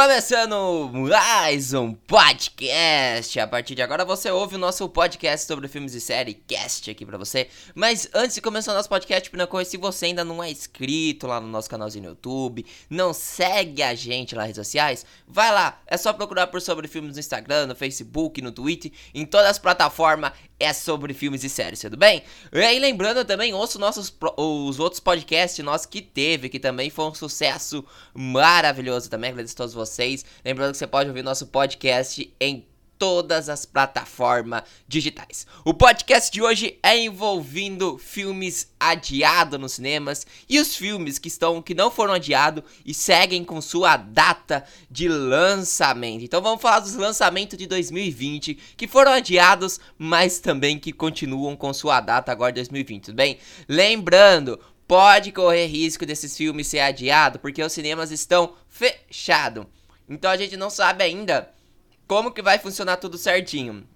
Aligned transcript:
Começando 0.00 0.92
mais 0.92 1.74
um 1.74 1.92
podcast. 1.92 3.40
A 3.40 3.48
partir 3.48 3.74
de 3.74 3.82
agora 3.82 4.04
você 4.04 4.30
ouve 4.30 4.54
o 4.54 4.58
nosso 4.58 4.88
podcast 4.88 5.44
sobre 5.44 5.66
filmes 5.66 5.92
e 5.92 6.00
série 6.00 6.34
cast 6.34 6.88
aqui 6.88 7.04
pra 7.04 7.18
você. 7.18 7.48
Mas 7.74 8.08
antes 8.14 8.36
de 8.36 8.40
começar 8.40 8.70
o 8.70 8.76
nosso 8.76 8.88
podcast, 8.88 9.28
coisa, 9.48 9.68
se 9.68 9.76
você 9.76 10.06
ainda 10.06 10.24
não 10.24 10.40
é 10.40 10.52
inscrito 10.52 11.26
lá 11.26 11.40
no 11.40 11.48
nosso 11.48 11.68
canalzinho 11.68 12.04
no 12.04 12.10
YouTube, 12.10 12.64
não 12.88 13.12
segue 13.12 13.82
a 13.82 13.92
gente 13.92 14.36
lá 14.36 14.42
nas 14.42 14.50
redes 14.50 14.64
sociais, 14.64 15.04
vai 15.26 15.50
lá. 15.50 15.82
É 15.84 15.96
só 15.96 16.12
procurar 16.12 16.46
por 16.46 16.60
sobre 16.60 16.86
filmes 16.86 17.14
no 17.14 17.18
Instagram, 17.18 17.66
no 17.66 17.74
Facebook, 17.74 18.40
no 18.40 18.52
Twitter, 18.52 18.92
em 19.12 19.26
todas 19.26 19.50
as 19.50 19.58
plataformas 19.58 20.30
é 20.60 20.72
sobre 20.72 21.14
filmes 21.14 21.44
e 21.44 21.48
séries, 21.48 21.80
tudo 21.80 21.96
bem? 21.96 22.22
E 22.52 22.58
aí 22.58 22.80
lembrando 22.80 23.24
também, 23.24 23.54
ouço 23.54 23.78
nossos 23.78 24.12
os 24.36 24.80
outros 24.80 24.98
podcasts 24.98 25.64
nossos 25.64 25.86
que 25.86 26.02
teve, 26.02 26.48
que 26.48 26.58
também 26.58 26.90
foi 26.90 27.04
um 27.04 27.14
sucesso 27.14 27.84
maravilhoso 28.12 29.08
também, 29.08 29.30
agradeço 29.30 29.54
a 29.54 29.58
todos 29.58 29.74
vocês. 29.74 29.87
Lembrando 30.44 30.72
que 30.72 30.78
você 30.78 30.86
pode 30.86 31.08
ouvir 31.08 31.22
nosso 31.22 31.46
podcast 31.46 32.32
em 32.40 32.66
todas 32.98 33.48
as 33.48 33.64
plataformas 33.64 34.62
digitais. 34.86 35.46
O 35.64 35.72
podcast 35.72 36.30
de 36.30 36.42
hoje 36.42 36.78
é 36.82 36.98
envolvendo 36.98 37.96
filmes 37.96 38.68
adiados 38.78 39.58
nos 39.58 39.72
cinemas 39.74 40.26
e 40.48 40.58
os 40.58 40.74
filmes 40.74 41.18
que 41.18 41.28
estão 41.28 41.62
que 41.62 41.74
não 41.74 41.90
foram 41.90 42.14
adiados 42.14 42.64
e 42.84 42.92
seguem 42.92 43.44
com 43.44 43.60
sua 43.60 43.96
data 43.96 44.64
de 44.90 45.08
lançamento. 45.08 46.24
Então 46.24 46.42
vamos 46.42 46.60
falar 46.60 46.80
dos 46.80 46.94
lançamentos 46.94 47.56
de 47.56 47.66
2020 47.66 48.58
que 48.76 48.88
foram 48.88 49.12
adiados, 49.12 49.78
mas 49.96 50.40
também 50.40 50.78
que 50.78 50.92
continuam 50.92 51.56
com 51.56 51.72
sua 51.72 52.00
data 52.00 52.32
agora 52.32 52.52
de 52.52 52.56
2020, 52.56 53.04
tudo 53.04 53.14
bem? 53.14 53.38
Lembrando, 53.68 54.58
pode 54.88 55.30
correr 55.30 55.66
risco 55.66 56.04
desses 56.04 56.36
filmes 56.36 56.66
ser 56.66 56.80
adiado 56.80 57.38
porque 57.38 57.62
os 57.62 57.72
cinemas 57.72 58.10
estão 58.10 58.54
fechados. 58.68 59.66
Então 60.08 60.30
a 60.30 60.36
gente 60.36 60.56
não 60.56 60.70
sabe 60.70 61.04
ainda 61.04 61.52
como 62.06 62.32
que 62.32 62.42
vai 62.42 62.58
funcionar 62.58 62.96
tudo 62.96 63.18
certinho. 63.18 63.86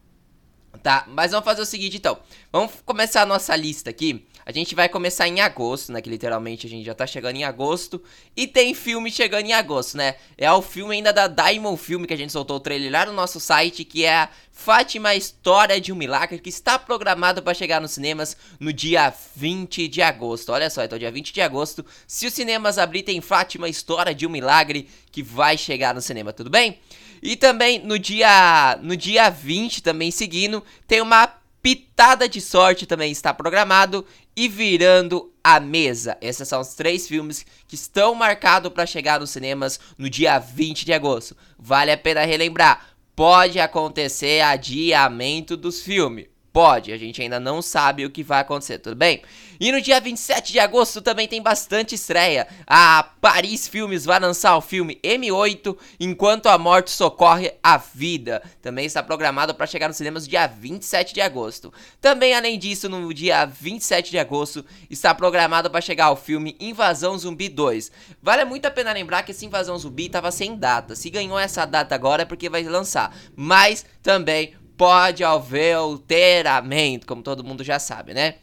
Tá, 0.83 1.05
mas 1.09 1.31
vamos 1.31 1.45
fazer 1.45 1.63
o 1.63 1.67
seguinte 1.67 1.97
então. 1.97 2.19
Vamos 2.51 2.73
começar 2.85 3.23
a 3.23 3.27
nossa 3.27 3.55
lista 3.55 3.91
aqui. 3.91 4.27
A 4.45 4.53
gente 4.53 4.75
vai 4.75 4.89
começar 4.89 5.29
em 5.29 5.41
agosto, 5.41 5.93
né? 5.93 6.01
Que 6.01 6.11
literalmente 6.11 6.67
a 6.67 6.71
gente 6.71 6.85
já 6.85 6.95
tá 6.95 7.07
chegando 7.07 7.37
em 7.37 7.45
agosto. 7.45 8.03
E 8.37 8.47
tem 8.47 8.75
filme 8.75 9.11
chegando 9.11 9.47
em 9.47 9.53
agosto, 9.53 9.97
né? 9.97 10.17
É 10.37 10.51
o 10.53 10.63
filme 10.63 10.97
ainda 10.97 11.13
da 11.13 11.29
Diamond 11.29 11.81
Film 11.81 12.05
que 12.05 12.15
a 12.15 12.17
gente 12.17 12.33
soltou 12.33 12.57
o 12.57 12.61
trailer 12.61 12.91
lá 12.91 13.07
no 13.07 13.13
nosso 13.13 13.39
site, 13.39 13.85
que 13.85 14.05
é 14.05 14.15
a 14.15 14.29
Fátima 14.51 15.15
História 15.15 15.81
de 15.81 15.93
um 15.93 15.97
Milagre, 15.97 16.39
que 16.39 16.49
está 16.49 16.79
programado 16.79 17.43
para 17.43 17.55
chegar 17.55 17.81
nos 17.81 17.93
cinemas 17.93 18.37
no 18.61 18.73
dia 18.73 19.13
20 19.35 19.89
de 19.89 20.03
agosto. 20.03 20.53
Olha 20.53 20.69
só, 20.71 20.85
então 20.85 20.99
dia 20.99 21.11
20 21.11 21.33
de 21.33 21.41
agosto, 21.41 21.85
se 22.07 22.27
os 22.27 22.35
cinemas 22.35 22.79
abrirem, 22.79 23.03
tem 23.03 23.21
Fátima 23.21 23.69
História 23.69 24.15
de 24.15 24.27
um 24.27 24.31
Milagre 24.31 24.89
que 25.11 25.23
vai 25.23 25.57
chegar 25.57 25.95
no 25.95 26.01
cinema, 26.01 26.33
tudo 26.33 26.51
bem? 26.51 26.79
E 27.23 27.37
também 27.37 27.79
no 27.79 27.99
dia 27.99 28.79
no 28.83 28.97
dia 28.97 29.31
20 29.31 29.83
também 29.83 30.11
seguindo, 30.11 30.63
tem 30.87 31.01
uma 31.01 31.27
pitada 31.63 32.29
de 32.29 32.41
sorte 32.41 32.87
também 32.87 33.13
está 33.13 33.33
programado 33.33 34.05
e 34.37 34.49
virando 34.49 35.33
a 35.43 35.61
mesa. 35.61 36.17
Esses 36.21 36.49
são 36.49 36.61
os 36.61 36.75
três 36.75 37.07
filmes 37.07 37.45
que 37.67 37.75
estão 37.75 38.15
marcados 38.15 38.73
para 38.73 38.87
chegar 38.87 39.21
nos 39.21 39.31
cinemas 39.31 39.79
no 39.99 40.09
dia 40.09 40.39
20 40.39 40.85
de 40.85 40.93
agosto. 40.93 41.37
Vale 41.59 41.91
a 41.91 41.99
pena 41.99 42.25
relembrar, 42.25 42.87
pode 43.15 43.59
acontecer 43.59 44.41
adiamento 44.41 45.57
dos 45.57 45.83
filmes. 45.83 46.32
Pode, 46.53 46.93
a 46.93 46.99
gente 46.99 47.23
ainda 47.23 47.41
não 47.41 47.63
sabe 47.63 48.05
o 48.05 48.11
que 48.11 48.23
vai 48.23 48.41
acontecer, 48.41 48.79
tudo 48.79 48.95
bem? 48.95 49.23
E 49.59 49.73
no 49.73 49.81
dia 49.81 49.99
27 49.99 50.53
de 50.53 50.59
agosto 50.59 51.01
também 51.01 51.27
tem 51.27 51.41
bastante 51.41 51.95
estreia. 51.95 52.47
A 52.67 53.03
Paris 53.23 53.67
Filmes 53.67 54.05
vai 54.05 54.21
lançar 54.21 54.55
o 54.57 54.61
filme 54.61 55.01
M8 55.03 55.75
Enquanto 55.99 56.51
a 56.51 56.59
Morte 56.59 56.91
Socorre 56.91 57.55
a 57.63 57.79
Vida. 57.79 58.43
Também 58.61 58.85
está 58.85 59.03
programado 59.03 59.55
para 59.55 59.67
chegar 59.67 59.89
nos 59.89 59.97
cinemas 59.97 60.25
no 60.25 60.29
dia 60.31 60.47
27 60.47 61.15
de 61.15 61.23
agosto. 61.23 61.73
Também, 62.03 62.35
além 62.35 62.59
disso, 62.59 62.87
no 62.87 63.15
dia 63.15 63.47
27 63.47 64.11
de 64.11 64.19
agosto 64.19 64.63
está 64.91 65.15
programado 65.15 65.71
para 65.71 65.81
chegar 65.81 66.11
o 66.11 66.17
filme 66.17 66.55
Invasão 66.61 67.17
Zumbi 67.17 67.49
2. 67.49 67.91
Vale 68.21 68.45
muito 68.45 68.67
a 68.67 68.71
pena 68.71 68.93
lembrar 68.93 69.23
que 69.23 69.31
esse 69.31 69.47
Invasão 69.47 69.79
Zumbi 69.79 70.07
estava 70.07 70.31
sem 70.31 70.57
data. 70.57 70.95
Se 70.95 71.09
ganhou 71.09 71.39
essa 71.39 71.65
data 71.65 71.95
agora 71.95 72.23
é 72.23 72.27
porque 72.27 72.51
vai 72.51 72.63
lançar. 72.65 73.17
Mas 73.35 73.87
também 74.03 74.55
pode 74.77 75.25
haver 75.25 75.77
alteramento, 75.77 77.07
como 77.07 77.23
todo 77.23 77.45
mundo 77.45 77.63
já 77.63 77.79
sabe, 77.79 78.15
né? 78.15 78.37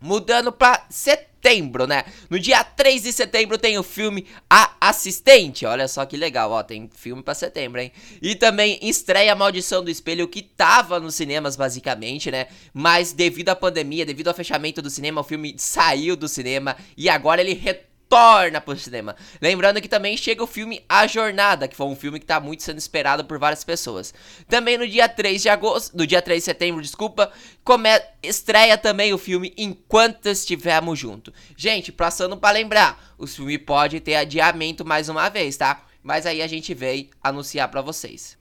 Mudando 0.00 0.52
para 0.52 0.84
setembro, 0.90 1.86
né? 1.86 2.04
No 2.28 2.38
dia 2.38 2.62
3 2.62 3.04
de 3.04 3.12
setembro 3.12 3.56
tem 3.56 3.78
o 3.78 3.82
filme 3.82 4.26
A 4.50 4.74
Assistente. 4.80 5.64
Olha 5.64 5.88
só 5.88 6.04
que 6.04 6.16
legal, 6.16 6.50
ó, 6.50 6.62
tem 6.62 6.90
filme 6.94 7.22
para 7.22 7.34
setembro, 7.34 7.80
hein? 7.80 7.90
E 8.20 8.34
também 8.34 8.78
estreia 8.82 9.32
a 9.32 9.36
Maldição 9.36 9.82
do 9.82 9.90
Espelho 9.90 10.28
que 10.28 10.42
tava 10.42 11.00
nos 11.00 11.14
cinemas 11.14 11.56
basicamente, 11.56 12.30
né? 12.30 12.48
Mas 12.74 13.12
devido 13.12 13.48
à 13.48 13.56
pandemia, 13.56 14.04
devido 14.04 14.28
ao 14.28 14.34
fechamento 14.34 14.82
do 14.82 14.90
cinema, 14.90 15.22
o 15.22 15.24
filme 15.24 15.54
saiu 15.56 16.16
do 16.16 16.28
cinema 16.28 16.76
e 16.96 17.08
agora 17.08 17.40
ele 17.40 17.54
retorna 17.54 17.93
torna 18.08 18.60
pro 18.60 18.78
cinema. 18.78 19.16
Lembrando 19.40 19.80
que 19.80 19.88
também 19.88 20.16
chega 20.16 20.42
o 20.42 20.46
filme 20.46 20.84
A 20.88 21.06
Jornada, 21.06 21.66
que 21.66 21.76
foi 21.76 21.86
um 21.86 21.96
filme 21.96 22.20
que 22.20 22.26
tá 22.26 22.38
muito 22.40 22.62
sendo 22.62 22.78
esperado 22.78 23.24
por 23.24 23.38
várias 23.38 23.64
pessoas. 23.64 24.14
Também 24.48 24.78
no 24.78 24.86
dia 24.86 25.08
3 25.08 25.42
de 25.42 25.48
agosto, 25.48 25.96
no 25.96 26.06
dia 26.06 26.22
3 26.22 26.40
de 26.40 26.44
setembro, 26.44 26.82
desculpa, 26.82 27.32
come, 27.62 27.88
estreia 28.22 28.78
também 28.78 29.12
o 29.12 29.18
filme 29.18 29.52
Enquanto 29.56 30.26
Estivermos 30.26 30.98
Juntos. 30.98 31.34
Gente, 31.56 31.90
passando 31.92 32.36
para 32.36 32.54
lembrar, 32.54 33.14
o 33.18 33.26
filme 33.26 33.58
pode 33.58 34.00
ter 34.00 34.16
adiamento 34.16 34.84
mais 34.84 35.08
uma 35.08 35.28
vez, 35.28 35.56
tá? 35.56 35.84
Mas 36.02 36.26
aí 36.26 36.42
a 36.42 36.46
gente 36.46 36.74
veio 36.74 37.08
anunciar 37.22 37.68
para 37.68 37.80
vocês. 37.80 38.36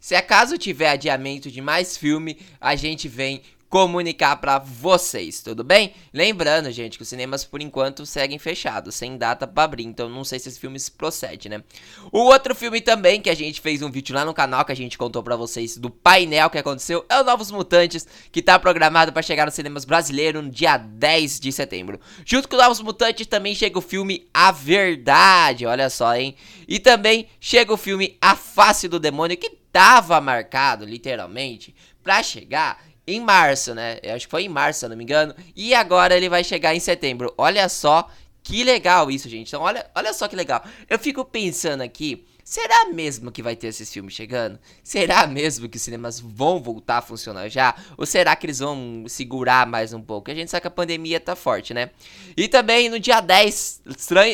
Se 0.00 0.14
acaso 0.14 0.56
tiver 0.56 0.90
adiamento 0.90 1.50
de 1.50 1.60
mais 1.60 1.96
filme, 1.96 2.38
a 2.60 2.74
gente 2.76 3.08
vem 3.08 3.42
comunicar 3.68 4.36
para 4.36 4.58
vocês, 4.58 5.42
tudo 5.42 5.62
bem? 5.62 5.92
Lembrando, 6.12 6.70
gente, 6.70 6.96
que 6.96 7.02
os 7.02 7.08
cinemas 7.08 7.44
por 7.44 7.60
enquanto 7.60 8.06
seguem 8.06 8.38
fechados, 8.38 8.94
sem 8.94 9.16
data 9.16 9.46
para 9.46 9.64
abrir, 9.64 9.84
então 9.84 10.08
não 10.08 10.24
sei 10.24 10.38
se 10.38 10.48
esse 10.48 10.58
filme 10.58 10.80
se 10.80 10.90
procede, 10.90 11.48
né? 11.48 11.62
O 12.10 12.20
outro 12.20 12.54
filme 12.54 12.80
também 12.80 13.20
que 13.20 13.28
a 13.28 13.34
gente 13.34 13.60
fez 13.60 13.82
um 13.82 13.90
vídeo 13.90 14.14
lá 14.14 14.24
no 14.24 14.32
canal 14.32 14.64
que 14.64 14.72
a 14.72 14.76
gente 14.76 14.96
contou 14.96 15.22
para 15.22 15.36
vocês 15.36 15.76
do 15.76 15.90
painel 15.90 16.48
que 16.48 16.58
aconteceu 16.58 17.04
é 17.08 17.20
o 17.20 17.24
Novos 17.24 17.50
Mutantes, 17.50 18.06
que 18.32 18.40
tá 18.40 18.58
programado 18.58 19.12
para 19.12 19.22
chegar 19.22 19.44
nos 19.44 19.54
cinemas 19.54 19.84
brasileiros 19.84 20.42
no 20.42 20.50
dia 20.50 20.78
10 20.78 21.38
de 21.38 21.52
setembro. 21.52 22.00
Junto 22.24 22.48
com 22.48 22.56
os 22.56 22.62
Novos 22.62 22.80
Mutantes 22.80 23.26
também 23.26 23.54
chega 23.54 23.78
o 23.78 23.82
filme 23.82 24.26
A 24.32 24.50
Verdade, 24.50 25.66
olha 25.66 25.90
só, 25.90 26.16
hein? 26.16 26.34
E 26.66 26.78
também 26.78 27.28
chega 27.38 27.72
o 27.72 27.76
filme 27.76 28.16
A 28.20 28.34
Face 28.34 28.88
do 28.88 28.98
Demônio 28.98 29.36
que 29.36 29.50
tava 29.70 30.20
marcado, 30.20 30.84
literalmente, 30.84 31.74
para 32.02 32.22
chegar 32.22 32.87
em 33.08 33.20
março, 33.20 33.74
né? 33.74 33.98
Eu 34.02 34.14
acho 34.14 34.26
que 34.26 34.30
foi 34.30 34.44
em 34.44 34.48
março, 34.48 34.80
se 34.80 34.86
eu 34.86 34.90
não 34.90 34.96
me 34.96 35.02
engano. 35.02 35.34
E 35.56 35.74
agora 35.74 36.16
ele 36.16 36.28
vai 36.28 36.44
chegar 36.44 36.74
em 36.74 36.80
setembro. 36.80 37.32
Olha 37.38 37.68
só 37.68 38.08
que 38.42 38.62
legal 38.62 39.10
isso, 39.10 39.28
gente. 39.28 39.48
Então, 39.48 39.62
olha, 39.62 39.90
olha 39.94 40.12
só 40.12 40.28
que 40.28 40.36
legal. 40.36 40.62
Eu 40.88 40.98
fico 40.98 41.24
pensando 41.24 41.82
aqui 41.82 42.24
Será 42.48 42.86
mesmo 42.86 43.30
que 43.30 43.42
vai 43.42 43.54
ter 43.54 43.66
esses 43.66 43.92
filmes 43.92 44.14
chegando? 44.14 44.58
Será 44.82 45.26
mesmo 45.26 45.68
que 45.68 45.76
os 45.76 45.82
cinemas 45.82 46.18
vão 46.18 46.62
voltar 46.62 46.96
a 46.96 47.02
funcionar 47.02 47.50
já? 47.50 47.74
Ou 47.94 48.06
será 48.06 48.34
que 48.34 48.46
eles 48.46 48.60
vão 48.60 49.04
segurar 49.06 49.66
mais 49.66 49.92
um 49.92 50.00
pouco? 50.00 50.30
A 50.30 50.34
gente 50.34 50.50
sabe 50.50 50.62
que 50.62 50.66
a 50.66 50.70
pandemia 50.70 51.20
tá 51.20 51.36
forte, 51.36 51.74
né? 51.74 51.90
E 52.34 52.48
também 52.48 52.88
no 52.88 52.98
dia 52.98 53.20
10, 53.20 53.82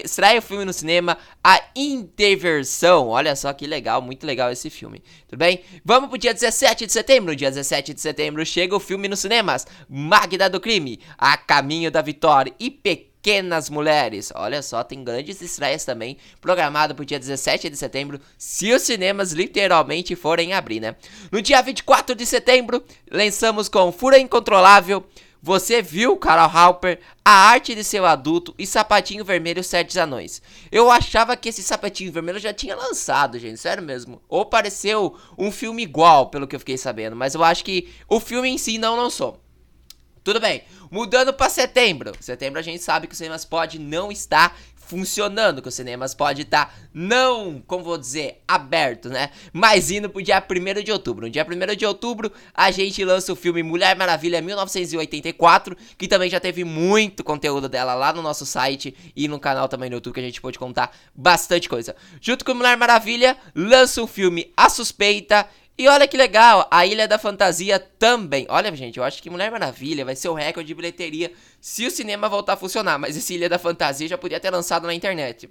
estreia 0.04 0.38
o 0.38 0.42
filme 0.42 0.64
no 0.64 0.72
cinema, 0.72 1.18
A 1.42 1.60
Interversão. 1.74 3.08
Olha 3.08 3.34
só 3.34 3.52
que 3.52 3.66
legal, 3.66 4.00
muito 4.00 4.24
legal 4.24 4.52
esse 4.52 4.70
filme. 4.70 5.02
Tudo 5.26 5.40
bem? 5.40 5.64
Vamos 5.84 6.08
pro 6.08 6.16
dia 6.16 6.32
17 6.32 6.86
de 6.86 6.92
setembro. 6.92 7.32
No 7.32 7.36
dia 7.36 7.50
17 7.50 7.94
de 7.94 8.00
setembro 8.00 8.46
chega 8.46 8.76
o 8.76 8.80
filme 8.80 9.08
nos 9.08 9.18
cinemas, 9.18 9.66
Magda 9.88 10.48
do 10.48 10.60
Crime, 10.60 11.00
A 11.18 11.36
Caminho 11.36 11.90
da 11.90 12.00
Vitória 12.00 12.54
e 12.60 12.70
Pequeno 12.70 13.13
Pequenas 13.24 13.70
Mulheres. 13.70 14.30
Olha 14.34 14.60
só, 14.60 14.84
tem 14.84 15.02
grandes 15.02 15.40
estreias 15.40 15.82
também, 15.82 16.18
programado 16.42 16.94
para 16.94 17.02
o 17.02 17.06
dia 17.06 17.18
17 17.18 17.70
de 17.70 17.76
setembro, 17.76 18.20
se 18.36 18.70
os 18.70 18.82
cinemas 18.82 19.32
literalmente 19.32 20.14
forem 20.14 20.52
abrir, 20.52 20.78
né? 20.78 20.94
No 21.32 21.40
dia 21.40 21.62
24 21.62 22.14
de 22.14 22.26
setembro, 22.26 22.84
lançamos 23.10 23.66
com 23.66 23.90
Fura 23.90 24.18
Incontrolável, 24.18 25.06
você 25.40 25.80
viu, 25.80 26.18
Carol 26.18 26.50
Halper, 26.54 27.00
a 27.24 27.30
arte 27.30 27.74
de 27.74 27.82
seu 27.82 28.04
adulto 28.04 28.54
e 28.58 28.66
Sapatinho 28.66 29.24
Vermelho 29.24 29.64
Sete 29.64 29.98
Anões. 29.98 30.42
Eu 30.70 30.90
achava 30.90 31.34
que 31.34 31.48
esse 31.48 31.62
Sapatinho 31.62 32.12
Vermelho 32.12 32.38
já 32.38 32.52
tinha 32.52 32.76
lançado, 32.76 33.38
gente, 33.38 33.58
sério 33.58 33.82
mesmo. 33.82 34.20
Ou 34.28 34.44
pareceu 34.44 35.16
um 35.38 35.50
filme 35.50 35.82
igual, 35.82 36.28
pelo 36.28 36.46
que 36.46 36.56
eu 36.56 36.60
fiquei 36.60 36.76
sabendo, 36.76 37.16
mas 37.16 37.34
eu 37.34 37.42
acho 37.42 37.64
que 37.64 37.88
o 38.06 38.20
filme 38.20 38.50
em 38.50 38.58
si 38.58 38.76
não 38.76 38.96
lançou. 38.96 39.43
Tudo 40.24 40.40
bem. 40.40 40.62
Mudando 40.90 41.34
para 41.34 41.50
setembro. 41.50 42.12
Setembro 42.18 42.58
a 42.58 42.62
gente 42.62 42.82
sabe 42.82 43.06
que 43.06 43.12
o 43.12 43.16
cinemas 43.16 43.44
pode 43.44 43.78
não 43.78 44.10
estar 44.10 44.56
funcionando, 44.86 45.60
que 45.60 45.68
os 45.68 45.74
cinemas 45.74 46.14
pode 46.14 46.42
estar 46.42 46.74
não, 46.92 47.62
como 47.66 47.84
vou 47.84 47.98
dizer, 47.98 48.42
aberto, 48.46 49.08
né? 49.08 49.30
Mas 49.52 49.90
indo 49.90 50.08
pro 50.08 50.22
dia 50.22 50.42
1 50.42 50.82
de 50.82 50.92
outubro. 50.92 51.26
No 51.26 51.30
dia 51.30 51.44
1 51.44 51.76
de 51.76 51.84
outubro, 51.84 52.32
a 52.54 52.70
gente 52.70 53.04
lança 53.04 53.32
o 53.32 53.36
filme 53.36 53.62
Mulher 53.62 53.96
Maravilha 53.96 54.40
1984, 54.40 55.76
que 55.98 56.08
também 56.08 56.30
já 56.30 56.40
teve 56.40 56.64
muito 56.64 57.22
conteúdo 57.22 57.68
dela 57.68 57.94
lá 57.94 58.12
no 58.12 58.22
nosso 58.22 58.46
site 58.46 58.94
e 59.14 59.28
no 59.28 59.38
canal 59.38 59.68
também 59.68 59.90
no 59.90 59.96
YouTube, 59.96 60.14
que 60.14 60.20
a 60.20 60.24
gente 60.24 60.40
pode 60.40 60.58
contar 60.58 60.90
bastante 61.14 61.68
coisa. 61.68 61.94
Junto 62.20 62.44
com 62.44 62.54
Mulher 62.54 62.76
Maravilha, 62.76 63.36
lança 63.54 64.02
o 64.02 64.06
filme 64.06 64.52
A 64.56 64.70
Suspeita 64.70 65.46
e 65.76 65.88
olha 65.88 66.06
que 66.06 66.16
legal, 66.16 66.68
a 66.70 66.86
Ilha 66.86 67.08
da 67.08 67.18
Fantasia 67.18 67.80
também. 67.80 68.46
Olha, 68.48 68.74
gente, 68.76 68.98
eu 68.98 69.04
acho 69.04 69.20
que 69.20 69.28
Mulher 69.28 69.50
Maravilha 69.50 70.04
vai 70.04 70.14
ser 70.14 70.28
o 70.28 70.34
recorde 70.34 70.68
de 70.68 70.74
bilheteria 70.74 71.32
se 71.60 71.84
o 71.84 71.90
cinema 71.90 72.28
voltar 72.28 72.52
a 72.52 72.56
funcionar. 72.56 72.96
Mas 72.96 73.16
esse 73.16 73.34
Ilha 73.34 73.48
da 73.48 73.58
Fantasia 73.58 74.06
já 74.06 74.16
podia 74.16 74.38
ter 74.38 74.50
lançado 74.50 74.86
na 74.86 74.94
internet. 74.94 75.50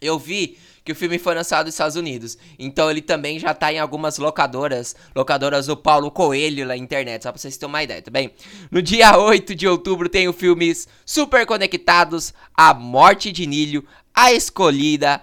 Eu 0.00 0.20
vi 0.20 0.56
que 0.84 0.92
o 0.92 0.94
filme 0.94 1.18
foi 1.18 1.34
lançado 1.34 1.66
nos 1.66 1.74
Estados 1.74 1.96
Unidos. 1.96 2.38
Então 2.58 2.88
ele 2.88 3.02
também 3.02 3.40
já 3.40 3.52
tá 3.52 3.72
em 3.72 3.78
algumas 3.80 4.18
locadoras. 4.18 4.94
Locadoras 5.16 5.66
do 5.66 5.76
Paulo 5.76 6.12
Coelho 6.12 6.66
na 6.66 6.76
internet, 6.76 7.22
só 7.22 7.32
pra 7.32 7.40
vocês 7.40 7.56
terem 7.56 7.72
uma 7.72 7.82
ideia, 7.82 8.02
tá 8.02 8.12
bem? 8.12 8.30
No 8.70 8.80
dia 8.80 9.16
8 9.18 9.52
de 9.54 9.66
outubro 9.66 10.08
tem 10.08 10.28
os 10.28 10.36
filmes 10.36 10.86
Super 11.04 11.44
Conectados, 11.44 12.32
A 12.54 12.72
Morte 12.72 13.32
de 13.32 13.46
Nílio, 13.46 13.84
A 14.14 14.32
Escolhida, 14.32 15.20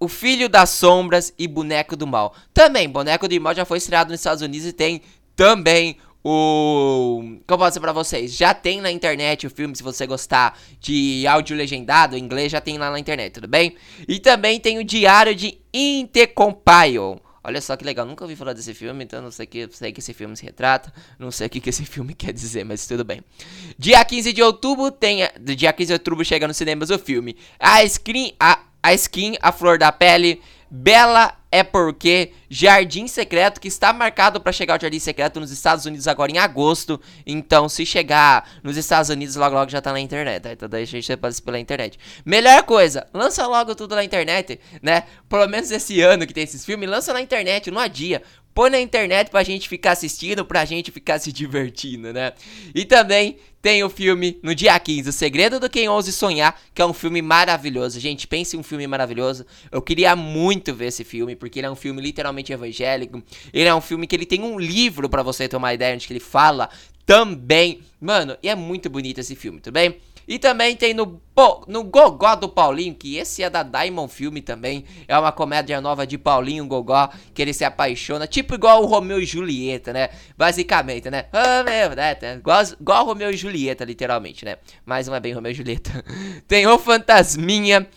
o 0.00 0.08
Filho 0.08 0.48
das 0.48 0.70
Sombras 0.70 1.32
e 1.38 1.48
Boneco 1.48 1.96
do 1.96 2.06
Mal. 2.06 2.34
Também, 2.54 2.88
Boneco 2.88 3.26
do 3.26 3.40
Mal 3.40 3.54
já 3.54 3.64
foi 3.64 3.78
estreado 3.78 4.10
nos 4.10 4.20
Estados 4.20 4.42
Unidos 4.42 4.66
e 4.66 4.72
tem 4.72 5.02
também 5.34 5.96
o. 6.22 7.38
Como 7.46 7.58
posso 7.58 7.70
dizer 7.70 7.80
pra 7.80 7.92
vocês? 7.92 8.34
Já 8.34 8.52
tem 8.52 8.80
na 8.80 8.90
internet 8.90 9.46
o 9.46 9.50
filme, 9.50 9.74
se 9.76 9.82
você 9.82 10.06
gostar 10.06 10.58
de 10.80 11.26
áudio 11.26 11.56
legendado, 11.56 12.16
em 12.16 12.20
inglês 12.20 12.52
já 12.52 12.60
tem 12.60 12.78
lá 12.78 12.90
na 12.90 12.98
internet, 12.98 13.32
tudo 13.32 13.48
bem? 13.48 13.76
E 14.06 14.18
também 14.18 14.60
tem 14.60 14.78
o 14.78 14.84
Diário 14.84 15.34
de 15.34 15.58
Intercompile. 15.72 17.20
Olha 17.42 17.62
só 17.62 17.76
que 17.76 17.84
legal, 17.84 18.04
nunca 18.04 18.24
ouvi 18.24 18.36
falar 18.36 18.52
desse 18.52 18.74
filme, 18.74 19.04
então 19.04 19.22
não 19.22 19.30
sei 19.30 19.46
que 19.46 19.68
sei 19.72 19.90
que 19.90 20.00
esse 20.00 20.12
filme 20.12 20.36
se 20.36 20.44
retrata, 20.44 20.92
não 21.18 21.30
sei 21.30 21.46
o 21.46 21.50
que, 21.50 21.60
que 21.60 21.70
esse 21.70 21.84
filme 21.86 22.12
quer 22.14 22.32
dizer, 22.32 22.62
mas 22.64 22.86
tudo 22.86 23.04
bem. 23.04 23.22
Dia 23.78 24.04
15 24.04 24.32
de 24.32 24.42
outubro 24.42 24.90
tem, 24.90 25.20
dia 25.40 25.72
15 25.72 25.86
de 25.86 25.92
outubro 25.94 26.24
chega 26.24 26.46
nos 26.46 26.56
cinemas 26.56 26.90
o 26.90 26.98
filme. 26.98 27.36
A 27.58 27.88
screen, 27.88 28.34
a 28.38 28.67
a 28.88 28.94
skin, 28.94 29.36
a 29.40 29.52
flor 29.52 29.78
da 29.78 29.92
pele. 29.92 30.40
Bela 30.70 31.34
é 31.50 31.62
porque 31.62 32.32
Jardim 32.50 33.06
Secreto, 33.06 33.58
que 33.58 33.68
está 33.68 33.90
marcado 33.90 34.38
para 34.38 34.52
chegar 34.52 34.74
ao 34.74 34.80
Jardim 34.80 34.98
Secreto 34.98 35.40
nos 35.40 35.50
Estados 35.50 35.86
Unidos 35.86 36.06
agora 36.06 36.30
em 36.30 36.36
agosto. 36.36 37.00
Então, 37.26 37.70
se 37.70 37.86
chegar 37.86 38.46
nos 38.62 38.76
Estados 38.76 39.08
Unidos, 39.08 39.34
logo 39.34 39.54
logo 39.54 39.70
já 39.70 39.80
tá 39.80 39.92
na 39.92 40.00
internet. 40.00 40.42
Tá? 40.42 40.52
Então, 40.52 40.68
daí 40.68 40.82
a 40.82 40.86
gente 40.86 41.16
passa 41.16 41.40
pela 41.40 41.58
internet. 41.58 41.98
Melhor 42.24 42.62
coisa, 42.64 43.06
lança 43.14 43.46
logo 43.46 43.74
tudo 43.74 43.94
na 43.94 44.04
internet, 44.04 44.60
né? 44.82 45.04
Pelo 45.26 45.46
menos 45.48 45.70
esse 45.70 46.02
ano 46.02 46.26
que 46.26 46.34
tem 46.34 46.44
esses 46.44 46.64
filmes, 46.66 46.88
lança 46.88 47.14
na 47.14 47.22
internet, 47.22 47.70
não 47.70 47.80
adia 47.80 48.22
põe 48.58 48.70
na 48.70 48.80
internet 48.80 49.30
pra 49.30 49.44
gente 49.44 49.68
ficar 49.68 49.92
assistindo, 49.92 50.44
pra 50.44 50.64
gente 50.64 50.90
ficar 50.90 51.20
se 51.20 51.30
divertindo, 51.30 52.12
né? 52.12 52.32
E 52.74 52.84
também 52.84 53.36
tem 53.62 53.84
o 53.84 53.88
filme 53.88 54.40
no 54.42 54.52
dia 54.52 54.76
15, 54.76 55.10
O 55.10 55.12
Segredo 55.12 55.60
do 55.60 55.70
Quem 55.70 55.88
Ouse 55.88 56.12
Sonhar, 56.12 56.60
que 56.74 56.82
é 56.82 56.84
um 56.84 56.92
filme 56.92 57.22
maravilhoso. 57.22 58.00
Gente, 58.00 58.26
pense 58.26 58.56
em 58.56 58.58
um 58.58 58.64
filme 58.64 58.84
maravilhoso. 58.88 59.46
Eu 59.70 59.80
queria 59.80 60.16
muito 60.16 60.74
ver 60.74 60.86
esse 60.86 61.04
filme, 61.04 61.36
porque 61.36 61.60
ele 61.60 61.68
é 61.68 61.70
um 61.70 61.76
filme 61.76 62.02
literalmente 62.02 62.52
evangélico. 62.52 63.22
Ele 63.52 63.68
é 63.68 63.74
um 63.74 63.80
filme 63.80 64.08
que 64.08 64.16
ele 64.16 64.26
tem 64.26 64.42
um 64.42 64.58
livro 64.58 65.08
para 65.08 65.22
você 65.22 65.48
uma 65.54 65.72
ideia 65.72 65.94
onde 65.94 66.08
que 66.08 66.12
ele 66.12 66.18
fala 66.18 66.68
também. 67.06 67.80
Mano, 68.00 68.36
e 68.42 68.48
é 68.48 68.56
muito 68.56 68.90
bonito 68.90 69.18
esse 69.18 69.36
filme, 69.36 69.60
tudo 69.60 69.74
bem? 69.74 69.96
E 70.28 70.38
também 70.38 70.76
tem 70.76 70.92
no, 70.92 71.18
no 71.66 71.82
Gogó 71.84 72.34
do 72.34 72.50
Paulinho, 72.50 72.94
que 72.94 73.16
esse 73.16 73.42
é 73.42 73.48
da 73.48 73.62
Diamond 73.62 74.12
Filme 74.12 74.42
também. 74.42 74.84
É 75.08 75.18
uma 75.18 75.32
comédia 75.32 75.80
nova 75.80 76.06
de 76.06 76.18
Paulinho 76.18 76.66
Gogó, 76.66 77.08
que 77.32 77.40
ele 77.40 77.54
se 77.54 77.64
apaixona, 77.64 78.26
tipo 78.26 78.54
igual 78.54 78.82
o 78.82 78.86
Romeu 78.86 79.18
e 79.18 79.24
Julieta, 79.24 79.90
né? 79.90 80.10
Basicamente, 80.36 81.10
né? 81.10 81.24
Ah, 81.32 81.64
meu, 81.64 81.96
né? 81.96 82.14
Igual, 82.36 82.62
igual 82.78 83.06
Romeu 83.06 83.30
e 83.30 83.36
Julieta, 83.38 83.86
literalmente, 83.86 84.44
né? 84.44 84.56
Não 84.86 85.14
é 85.14 85.20
bem 85.20 85.32
Romeu 85.32 85.50
e 85.50 85.54
Julieta. 85.54 86.04
tem 86.46 86.66
o 86.66 86.78
Fantasminha. 86.78 87.88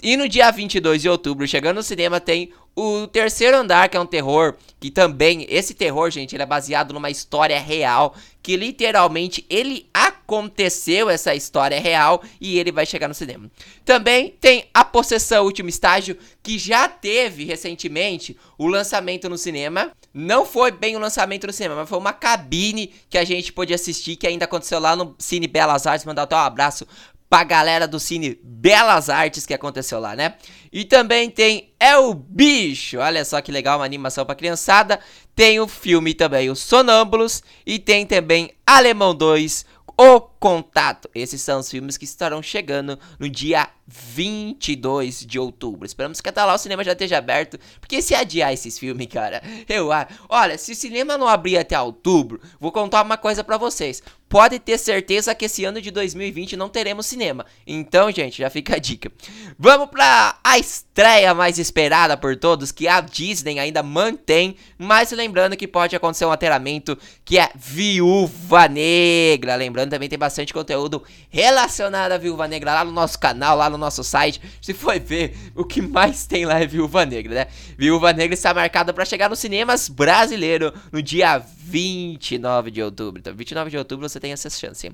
E 0.00 0.16
no 0.16 0.28
dia 0.28 0.48
22 0.52 1.02
de 1.02 1.08
outubro, 1.08 1.48
chegando 1.48 1.78
no 1.78 1.82
cinema, 1.82 2.20
tem 2.20 2.52
o 2.74 3.06
terceiro 3.06 3.56
andar, 3.56 3.88
que 3.88 3.96
é 3.96 4.00
um 4.00 4.06
terror, 4.06 4.54
que 4.80 4.90
também, 4.90 5.46
esse 5.48 5.74
terror, 5.74 6.10
gente, 6.10 6.34
ele 6.34 6.42
é 6.42 6.46
baseado 6.46 6.94
numa 6.94 7.10
história 7.10 7.58
real, 7.60 8.14
que 8.42 8.56
literalmente 8.56 9.44
ele 9.48 9.86
aconteceu, 10.32 11.10
essa 11.10 11.34
história 11.34 11.78
real, 11.78 12.22
e 12.40 12.58
ele 12.58 12.72
vai 12.72 12.86
chegar 12.86 13.06
no 13.06 13.14
cinema. 13.14 13.50
Também 13.84 14.30
tem 14.40 14.64
A 14.72 14.84
Possessão 14.84 15.44
Último 15.44 15.68
Estágio, 15.68 16.16
que 16.42 16.58
já 16.58 16.88
teve 16.88 17.44
recentemente 17.44 18.36
o 18.56 18.66
lançamento 18.66 19.28
no 19.28 19.36
cinema. 19.36 19.92
Não 20.14 20.46
foi 20.46 20.70
bem 20.70 20.96
o 20.96 20.98
lançamento 20.98 21.46
no 21.46 21.52
cinema, 21.52 21.76
mas 21.76 21.88
foi 21.88 21.98
uma 21.98 22.12
cabine 22.12 22.92
que 23.10 23.18
a 23.18 23.24
gente 23.24 23.52
pôde 23.52 23.74
assistir, 23.74 24.16
que 24.16 24.26
ainda 24.26 24.46
aconteceu 24.46 24.78
lá 24.80 24.96
no 24.96 25.14
Cine 25.18 25.46
Belas 25.46 25.86
Artes. 25.86 26.06
Mandar 26.06 26.22
até 26.22 26.36
um 26.36 26.40
abraço 26.40 26.86
pra 27.28 27.44
galera 27.44 27.88
do 27.88 27.98
Cine 27.98 28.38
Belas 28.42 29.08
Artes 29.08 29.46
que 29.46 29.54
aconteceu 29.54 29.98
lá, 29.98 30.14
né? 30.14 30.34
E 30.70 30.84
também 30.84 31.30
tem 31.30 31.72
É 31.80 31.96
o 31.96 32.12
Bicho, 32.12 32.98
olha 32.98 33.24
só 33.24 33.40
que 33.40 33.50
legal, 33.50 33.78
uma 33.78 33.86
animação 33.86 34.26
pra 34.26 34.34
criançada. 34.34 35.00
Tem 35.34 35.58
o 35.58 35.66
filme 35.66 36.12
também, 36.12 36.50
o 36.50 36.54
Sonâmbulos, 36.54 37.42
e 37.64 37.78
tem 37.78 38.04
também 38.04 38.50
Alemão 38.66 39.14
2, 39.14 39.64
o 39.96 40.31
Contato. 40.42 41.08
Esses 41.14 41.40
são 41.40 41.60
os 41.60 41.70
filmes 41.70 41.96
que 41.96 42.04
estarão 42.04 42.42
chegando 42.42 42.98
no 43.16 43.30
dia 43.30 43.68
22 43.86 45.24
de 45.24 45.38
outubro. 45.38 45.86
Esperamos 45.86 46.20
que 46.20 46.28
até 46.28 46.42
lá 46.42 46.54
o 46.54 46.58
cinema 46.58 46.82
já 46.82 46.90
esteja 46.90 47.18
aberto. 47.18 47.60
Porque 47.80 48.02
se 48.02 48.12
adiar 48.12 48.52
esses 48.52 48.76
filmes, 48.76 49.06
cara, 49.06 49.40
eu 49.68 49.90
Olha, 50.28 50.58
se 50.58 50.72
o 50.72 50.74
cinema 50.74 51.16
não 51.16 51.28
abrir 51.28 51.58
até 51.58 51.80
outubro, 51.80 52.40
vou 52.58 52.72
contar 52.72 53.02
uma 53.02 53.16
coisa 53.16 53.44
para 53.44 53.56
vocês. 53.56 54.02
Pode 54.28 54.58
ter 54.58 54.78
certeza 54.78 55.34
que 55.34 55.44
esse 55.44 55.64
ano 55.64 55.80
de 55.80 55.90
2020 55.90 56.56
não 56.56 56.68
teremos 56.68 57.06
cinema. 57.06 57.44
Então, 57.66 58.10
gente, 58.10 58.38
já 58.38 58.48
fica 58.48 58.76
a 58.76 58.78
dica. 58.78 59.12
Vamos 59.58 59.90
pra 59.90 60.38
a 60.42 60.58
estreia 60.58 61.34
mais 61.34 61.58
esperada 61.58 62.16
por 62.16 62.34
todos, 62.36 62.72
que 62.72 62.88
a 62.88 63.00
Disney 63.00 63.60
ainda 63.60 63.82
mantém. 63.82 64.56
Mas 64.78 65.12
lembrando 65.12 65.56
que 65.56 65.68
pode 65.68 65.94
acontecer 65.94 66.24
um 66.24 66.30
alteramento, 66.30 66.96
que 67.24 67.38
é 67.38 67.50
Viúva 67.54 68.66
Negra. 68.68 69.54
Lembrando 69.54 69.90
também 69.90 70.08
tem 70.08 70.18
bastante 70.18 70.31
conteúdo 70.52 71.02
relacionado 71.28 72.12
à 72.12 72.18
Viúva 72.18 72.48
Negra 72.48 72.74
lá 72.74 72.84
no 72.84 72.92
nosso 72.92 73.18
canal, 73.18 73.56
lá 73.56 73.68
no 73.68 73.76
nosso 73.76 74.02
site. 74.02 74.40
Se 74.60 74.72
for 74.72 74.98
ver, 74.98 75.36
o 75.54 75.64
que 75.64 75.82
mais 75.82 76.26
tem 76.26 76.46
lá 76.46 76.60
é 76.60 76.66
Viúva 76.66 77.04
Negra, 77.04 77.34
né? 77.34 77.46
Viúva 77.76 78.12
Negra 78.12 78.34
está 78.34 78.54
marcada 78.54 78.92
para 78.92 79.04
chegar 79.04 79.28
nos 79.28 79.38
cinemas 79.38 79.88
brasileiro 79.88 80.72
no 80.90 81.02
dia 81.02 81.38
29 81.38 82.70
de 82.70 82.82
outubro. 82.82 83.20
Então, 83.20 83.34
29 83.34 83.70
de 83.70 83.78
outubro 83.78 84.08
você 84.08 84.20
tem 84.20 84.32
essa 84.32 84.48
chance. 84.48 84.90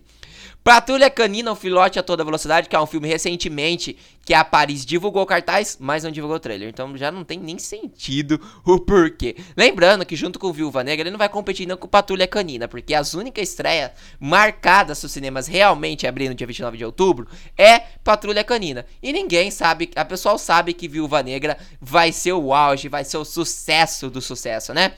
Patrulha 0.63 1.09
Canina, 1.09 1.51
o 1.51 1.57
Filote 1.57 1.99
a 1.99 2.03
Toda 2.03 2.25
Velocidade, 2.25 2.69
que 2.69 2.77
é 2.77 2.81
um 2.81 2.87
filme 2.87 3.09
recentemente 3.09 3.97
que 4.25 4.35
a 4.35 4.45
Paris 4.45 4.85
divulgou 4.85 5.25
cartaz, 5.25 5.79
mas 5.81 6.05
não 6.05 6.11
divulgou 6.11 6.39
trailer. 6.39 6.69
Então 6.69 6.95
já 6.97 7.11
não 7.11 7.25
tem 7.25 7.39
nem 7.39 7.59
sentido 7.59 8.39
o 8.67 8.79
porquê. 8.79 9.37
Lembrando 9.57 10.05
que 10.05 10.15
junto 10.15 10.39
com 10.39 10.53
Viúva 10.53 10.85
Negra 10.85 11.05
ele 11.05 11.11
não 11.11 11.19
vai 11.19 11.31
competir 11.31 11.67
não 11.67 11.79
com 11.79 11.89
Patrulha 11.89 12.27
Canina, 12.27 12.69
porque 12.69 12.93
as 12.93 13.15
únicas 13.15 13.49
estreias 13.49 13.93
marcadas 14.21 15.03
nos 15.03 15.13
cinemas 15.13 15.47
realmente 15.47 16.07
abrindo 16.07 16.35
dia 16.35 16.47
29 16.47 16.77
de 16.77 16.85
outubro 16.85 17.27
é 17.57 17.79
Patrulha 18.05 18.45
Canina. 18.45 18.85
E 19.03 19.11
ninguém 19.13 19.51
sabe, 19.51 19.91
a 19.97 20.05
pessoal 20.05 20.39
sabe 20.39 20.75
que 20.75 20.87
Viúva 20.87 21.23
Negra 21.23 21.57
vai 21.81 22.13
ser 22.13 22.33
o 22.33 22.53
auge, 22.53 22.91
vai 22.91 23.05
ser 23.05 23.17
o 23.17 23.25
sucesso 23.25 24.11
do 24.11 24.21
sucesso, 24.21 24.75
né? 24.75 24.93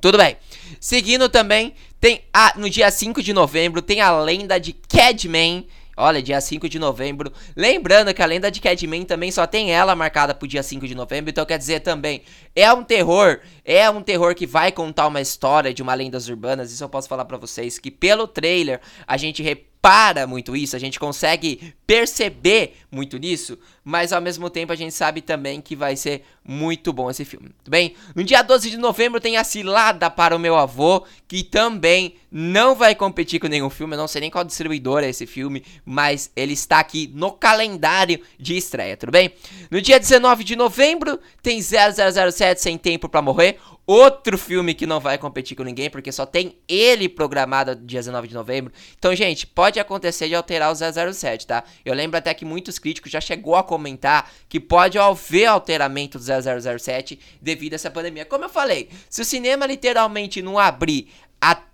Tudo 0.00 0.18
bem. 0.18 0.36
Seguindo 0.80 1.28
também, 1.28 1.74
tem 2.00 2.22
a, 2.32 2.54
no 2.56 2.70
dia 2.70 2.90
5 2.90 3.22
de 3.22 3.32
novembro, 3.32 3.82
tem 3.82 4.00
a 4.00 4.18
lenda 4.20 4.58
de 4.58 4.72
Cadman. 4.72 5.66
Olha, 5.96 6.22
dia 6.22 6.40
5 6.40 6.68
de 6.68 6.78
novembro. 6.78 7.32
Lembrando 7.56 8.14
que 8.14 8.22
a 8.22 8.26
lenda 8.26 8.52
de 8.52 8.60
Cadman 8.60 9.04
também 9.04 9.32
só 9.32 9.48
tem 9.48 9.72
ela 9.72 9.96
marcada 9.96 10.32
pro 10.32 10.46
dia 10.46 10.62
5 10.62 10.86
de 10.86 10.94
novembro. 10.94 11.28
Então 11.28 11.44
quer 11.44 11.58
dizer 11.58 11.80
também, 11.80 12.22
é 12.54 12.72
um 12.72 12.84
terror. 12.84 13.40
É 13.64 13.90
um 13.90 14.00
terror 14.00 14.32
que 14.36 14.46
vai 14.46 14.70
contar 14.70 15.08
uma 15.08 15.20
história 15.20 15.74
de 15.74 15.82
uma 15.82 15.94
lendas 15.94 16.28
urbanas. 16.28 16.70
Isso 16.70 16.84
eu 16.84 16.88
posso 16.88 17.08
falar 17.08 17.24
para 17.24 17.36
vocês 17.36 17.80
que 17.80 17.90
pelo 17.90 18.28
trailer 18.28 18.80
a 19.08 19.16
gente 19.16 19.42
para 19.80 20.26
muito 20.26 20.56
isso, 20.56 20.74
a 20.74 20.78
gente 20.78 20.98
consegue 20.98 21.74
perceber 21.86 22.76
muito 22.90 23.16
nisso, 23.16 23.58
mas 23.84 24.12
ao 24.12 24.20
mesmo 24.20 24.50
tempo 24.50 24.72
a 24.72 24.76
gente 24.76 24.92
sabe 24.92 25.22
também 25.22 25.60
que 25.60 25.76
vai 25.76 25.96
ser 25.96 26.24
muito 26.44 26.92
bom 26.92 27.10
esse 27.10 27.24
filme, 27.24 27.50
tudo 27.62 27.70
bem? 27.70 27.94
No 28.14 28.24
dia 28.24 28.42
12 28.42 28.70
de 28.70 28.76
novembro 28.76 29.20
tem 29.20 29.36
a 29.36 29.44
Cilada 29.44 30.10
para 30.10 30.34
o 30.34 30.38
Meu 30.38 30.56
Avô, 30.56 31.04
que 31.26 31.42
também 31.42 32.16
não 32.30 32.74
vai 32.74 32.94
competir 32.94 33.40
com 33.40 33.46
nenhum 33.46 33.70
filme, 33.70 33.94
eu 33.94 33.98
não 33.98 34.08
sei 34.08 34.20
nem 34.20 34.30
qual 34.30 34.44
distribuidor 34.44 35.02
é 35.02 35.08
esse 35.08 35.26
filme, 35.26 35.64
mas 35.84 36.30
ele 36.34 36.52
está 36.52 36.80
aqui 36.80 37.10
no 37.14 37.32
calendário 37.32 38.20
de 38.38 38.56
estreia, 38.56 38.96
tudo 38.96 39.12
bem? 39.12 39.32
No 39.70 39.80
dia 39.80 39.98
19 39.98 40.44
de 40.44 40.56
novembro 40.56 41.18
tem 41.42 41.60
0007 41.62 42.60
Sem 42.60 42.76
Tempo 42.76 43.08
para 43.08 43.22
Morrer, 43.22 43.58
Outro 43.90 44.36
filme 44.36 44.74
que 44.74 44.86
não 44.86 45.00
vai 45.00 45.16
competir 45.16 45.56
com 45.56 45.62
ninguém, 45.62 45.88
porque 45.88 46.12
só 46.12 46.26
tem 46.26 46.58
ele 46.68 47.08
programado 47.08 47.74
dia 47.74 48.00
19 48.00 48.28
de 48.28 48.34
novembro. 48.34 48.70
Então, 48.98 49.14
gente, 49.14 49.46
pode 49.46 49.80
acontecer 49.80 50.28
de 50.28 50.34
alterar 50.34 50.70
o 50.70 50.74
007, 50.74 51.46
tá? 51.46 51.64
Eu 51.86 51.94
lembro 51.94 52.18
até 52.18 52.34
que 52.34 52.44
muitos 52.44 52.78
críticos 52.78 53.10
já 53.10 53.18
chegou 53.18 53.56
a 53.56 53.64
comentar 53.64 54.30
que 54.46 54.60
pode 54.60 54.98
haver 54.98 55.46
alteramento 55.46 56.18
do 56.18 56.24
0007 56.24 57.18
devido 57.40 57.72
a 57.72 57.76
essa 57.76 57.90
pandemia. 57.90 58.26
Como 58.26 58.44
eu 58.44 58.50
falei, 58.50 58.90
se 59.08 59.22
o 59.22 59.24
cinema 59.24 59.64
literalmente 59.64 60.42
não 60.42 60.58
abrir 60.58 61.08
até, 61.40 61.67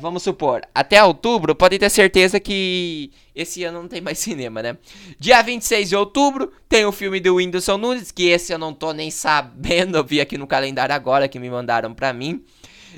vamos 0.00 0.22
supor, 0.22 0.62
até 0.74 1.02
outubro, 1.02 1.54
podem 1.54 1.78
ter 1.78 1.90
certeza 1.90 2.40
que 2.40 3.10
esse 3.34 3.64
ano 3.64 3.82
não 3.82 3.88
tem 3.88 4.00
mais 4.00 4.18
cinema, 4.20 4.62
né? 4.62 4.76
Dia 5.18 5.42
26 5.42 5.88
de 5.88 5.96
outubro 5.96 6.52
tem 6.68 6.84
o 6.84 6.92
filme 6.92 7.20
do 7.20 7.34
Whindersson 7.34 7.76
Nunes, 7.76 8.10
que 8.10 8.28
esse 8.28 8.52
eu 8.52 8.58
não 8.58 8.72
tô 8.72 8.92
nem 8.92 9.10
sabendo, 9.10 9.96
eu 9.98 10.04
vi 10.04 10.20
aqui 10.20 10.38
no 10.38 10.46
calendário 10.46 10.94
agora 10.94 11.28
que 11.28 11.38
me 11.38 11.50
mandaram 11.50 11.92
pra 11.92 12.12
mim. 12.12 12.44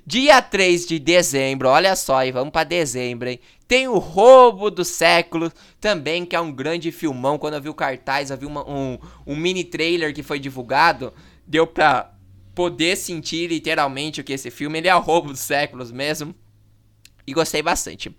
Dia 0.06 0.40
3 0.40 0.86
de 0.86 0.98
dezembro, 0.98 1.68
olha 1.68 1.96
só, 1.96 2.24
e 2.24 2.30
vamos 2.30 2.52
para 2.52 2.64
dezembro, 2.64 3.28
hein? 3.28 3.40
Tem 3.66 3.88
o 3.88 3.98
Roubo 3.98 4.70
do 4.70 4.84
Século, 4.84 5.52
também, 5.80 6.24
que 6.24 6.36
é 6.36 6.40
um 6.40 6.52
grande 6.52 6.90
filmão. 6.92 7.36
Quando 7.36 7.54
eu 7.54 7.60
vi 7.60 7.68
o 7.68 7.74
cartaz, 7.74 8.30
eu 8.30 8.38
vi 8.38 8.46
uma, 8.46 8.68
um, 8.68 8.98
um 9.26 9.36
mini 9.36 9.64
trailer 9.64 10.14
que 10.14 10.22
foi 10.22 10.38
divulgado, 10.38 11.12
deu 11.46 11.66
pra 11.66 12.12
poder 12.58 12.96
sentir 12.96 13.46
literalmente 13.46 14.20
o 14.20 14.24
que 14.24 14.32
esse 14.32 14.50
filme, 14.50 14.78
ele 14.78 14.88
é 14.88 14.96
o 14.96 14.98
Roubo 14.98 15.28
dos 15.28 15.38
Séculos 15.38 15.92
mesmo. 15.92 16.34
E 17.24 17.32
gostei 17.32 17.62
bastante. 17.62 18.12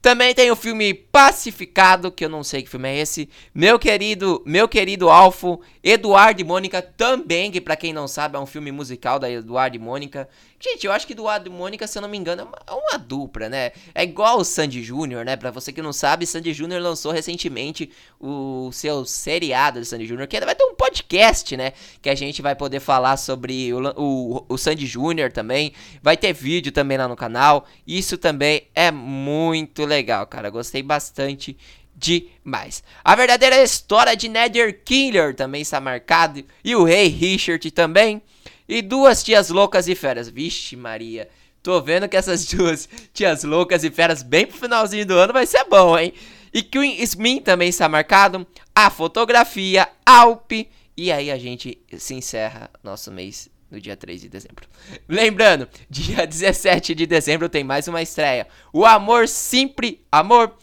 Também 0.00 0.34
tem 0.34 0.50
o 0.50 0.56
filme 0.56 0.94
Pacificado, 0.94 2.10
que 2.10 2.24
eu 2.24 2.28
não 2.28 2.42
sei 2.42 2.62
que 2.62 2.70
filme 2.70 2.88
é 2.88 2.98
esse. 2.98 3.28
Meu 3.54 3.78
querido, 3.78 4.42
meu 4.46 4.66
querido 4.66 5.10
Alfo, 5.10 5.60
Eduardo 5.82 6.40
e 6.40 6.44
Mônica 6.44 6.80
também, 6.80 7.50
que 7.50 7.60
para 7.60 7.76
quem 7.76 7.92
não 7.92 8.08
sabe 8.08 8.36
é 8.36 8.40
um 8.40 8.46
filme 8.46 8.72
musical 8.72 9.18
da 9.18 9.30
Eduardo 9.30 9.76
e 9.76 9.78
Mônica. 9.78 10.28
Gente, 10.62 10.86
eu 10.86 10.92
acho 10.92 11.06
que 11.06 11.14
Eduardo 11.14 11.48
e 11.48 11.52
Mônica, 11.52 11.86
se 11.86 11.96
eu 11.96 12.02
não 12.02 12.08
me 12.08 12.18
engano, 12.18 12.42
é 12.42 12.44
uma, 12.44 12.58
é 12.66 12.72
uma 12.72 12.98
dupla, 12.98 13.48
né? 13.48 13.72
É 13.94 14.02
igual 14.02 14.38
o 14.38 14.44
Sandy 14.44 14.82
Júnior, 14.82 15.24
né? 15.24 15.34
Pra 15.34 15.50
você 15.50 15.72
que 15.72 15.80
não 15.80 15.92
sabe, 15.92 16.26
Sandy 16.26 16.52
Júnior 16.52 16.82
lançou 16.82 17.12
recentemente 17.12 17.90
o 18.20 18.70
seu 18.70 19.06
seriado 19.06 19.80
de 19.80 19.86
Sandy 19.86 20.06
Júnior, 20.06 20.28
que 20.28 20.36
ainda 20.36 20.44
vai 20.44 20.54
ter 20.54 20.64
um 20.64 20.74
podcast, 20.74 21.56
né? 21.56 21.72
Que 22.02 22.10
a 22.10 22.14
gente 22.14 22.42
vai 22.42 22.54
poder 22.54 22.80
falar 22.80 23.16
sobre 23.16 23.72
o, 23.72 23.80
o, 23.96 24.46
o 24.50 24.58
Sandy 24.58 24.86
Júnior 24.86 25.32
também. 25.32 25.72
Vai 26.02 26.16
ter 26.16 26.34
vídeo 26.34 26.70
também 26.70 26.98
lá 26.98 27.08
no 27.08 27.16
canal. 27.16 27.66
Isso 27.86 28.18
também 28.18 28.68
é 28.74 28.90
muito 28.90 29.86
legal, 29.90 30.26
cara. 30.26 30.48
Gostei 30.48 30.82
bastante 30.82 31.56
demais. 31.94 32.82
A 33.04 33.14
verdadeira 33.14 33.62
história 33.62 34.16
de 34.16 34.28
Nether 34.28 34.82
Killer 34.84 35.34
também 35.34 35.62
está 35.62 35.80
marcado. 35.80 36.42
E 36.64 36.74
o 36.74 36.84
Rei 36.84 37.08
Richard 37.08 37.70
também. 37.70 38.22
E 38.68 38.80
duas 38.80 39.22
tias 39.22 39.50
loucas 39.50 39.88
e 39.88 39.94
feras. 39.94 40.28
Vixe, 40.28 40.76
Maria. 40.76 41.28
Tô 41.62 41.80
vendo 41.82 42.08
que 42.08 42.16
essas 42.16 42.46
duas 42.54 42.88
tias 43.12 43.44
loucas 43.44 43.84
e 43.84 43.90
feras, 43.90 44.22
bem 44.22 44.46
pro 44.46 44.56
finalzinho 44.56 45.04
do 45.04 45.14
ano, 45.14 45.32
vai 45.32 45.44
ser 45.44 45.64
bom, 45.64 45.98
hein? 45.98 46.14
E 46.54 46.62
Queen 46.62 47.02
Smin 47.02 47.40
também 47.40 47.68
está 47.68 47.88
marcado. 47.88 48.46
A 48.74 48.88
fotografia, 48.88 49.88
Alp. 50.06 50.52
E 50.96 51.12
aí 51.12 51.30
a 51.30 51.38
gente 51.38 51.78
se 51.98 52.14
encerra 52.14 52.70
nosso 52.82 53.10
mês 53.10 53.48
no 53.70 53.80
dia 53.80 53.96
3 53.96 54.20
de 54.20 54.28
dezembro. 54.28 54.66
Lembrando, 55.08 55.68
dia 55.88 56.26
17 56.26 56.94
de 56.94 57.06
dezembro 57.06 57.48
tem 57.48 57.62
mais 57.62 57.86
uma 57.88 58.02
estreia. 58.02 58.46
O 58.72 58.84
Amor 58.84 59.28
Sempre 59.28 60.04
Amor. 60.10 60.54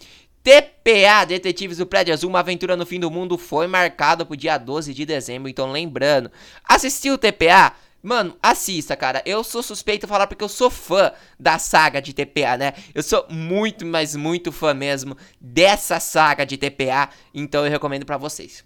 TPA, 0.43 1.25
Detetives 1.25 1.77
do 1.77 1.85
Prédio 1.85 2.13
Azul, 2.13 2.29
uma 2.29 2.39
aventura 2.39 2.77
no 2.77 2.85
fim 2.85 3.01
do 3.01 3.11
mundo, 3.11 3.37
foi 3.37 3.67
marcado 3.67 4.25
pro 4.25 4.37
dia 4.37 4.57
12 4.57 4.93
de 4.93 5.05
dezembro. 5.05 5.49
Então, 5.49 5.69
lembrando, 5.69 6.31
assistiu 6.63 7.15
o 7.15 7.17
TPA? 7.17 7.73
Mano, 8.01 8.37
assista, 8.41 8.95
cara. 8.95 9.21
Eu 9.25 9.43
sou 9.43 9.61
suspeito 9.61 10.07
falar 10.07 10.27
porque 10.27 10.41
eu 10.41 10.47
sou 10.47 10.69
fã 10.69 11.11
da 11.37 11.59
saga 11.59 12.01
de 12.01 12.13
TPA, 12.13 12.55
né? 12.55 12.73
Eu 12.95 13.03
sou 13.03 13.25
muito, 13.29 13.85
mas 13.85 14.15
muito 14.15 14.49
fã 14.49 14.73
mesmo 14.73 15.17
dessa 15.41 15.99
saga 15.99 16.45
de 16.45 16.55
TPA. 16.55 17.09
Então 17.33 17.65
eu 17.65 17.71
recomendo 17.71 18.05
para 18.05 18.17
vocês. 18.17 18.63